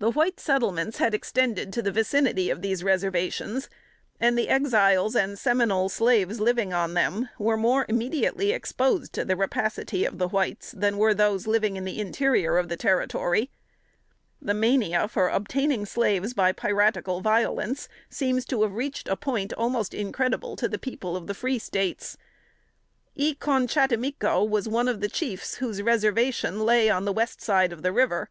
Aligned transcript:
The 0.00 0.10
white 0.10 0.40
settlements 0.40 0.96
had 0.98 1.14
extended 1.14 1.72
to 1.72 1.80
the 1.80 1.92
vicinity 1.92 2.50
of 2.50 2.62
these 2.62 2.82
reservations, 2.82 3.70
and 4.18 4.36
the 4.36 4.48
Exiles 4.48 5.14
and 5.14 5.38
Seminole 5.38 5.88
slaves 5.88 6.40
living 6.40 6.72
on 6.72 6.94
them 6.94 7.28
were 7.38 7.56
more 7.56 7.86
immediately 7.88 8.50
exposed 8.50 9.12
to 9.12 9.24
the 9.24 9.36
rapacity 9.36 10.04
of 10.04 10.18
the 10.18 10.26
whites 10.26 10.72
than 10.72 10.98
were 10.98 11.14
those 11.14 11.46
in 11.46 11.84
the 11.84 12.00
interior 12.00 12.58
of 12.58 12.68
the 12.68 12.76
territory. 12.76 13.48
[Sidenote: 14.40 14.48
1835.] 14.82 14.90
The 14.90 14.92
mania 14.92 15.06
for 15.06 15.28
obtaining 15.28 15.86
slaves 15.86 16.34
by 16.34 16.50
piratical 16.50 17.20
violence, 17.20 17.88
seems 18.10 18.44
to 18.46 18.62
have 18.62 18.72
reached 18.74 19.06
a 19.06 19.14
point 19.14 19.52
almost 19.52 19.94
incredible 19.94 20.56
to 20.56 20.68
the 20.68 20.76
people 20.76 21.16
of 21.16 21.28
the 21.28 21.34
free 21.34 21.60
States. 21.60 22.16
E 23.14 23.32
con 23.36 23.68
chattimico 23.68 24.42
was 24.42 24.66
one 24.68 24.88
of 24.88 25.00
the 25.00 25.08
chiefs 25.08 25.58
whose 25.58 25.82
reservation 25.82 26.64
lay 26.64 26.90
on 26.90 27.04
the 27.04 27.12
west 27.12 27.40
side 27.40 27.72
of 27.72 27.82
the 27.84 27.92
river. 27.92 28.28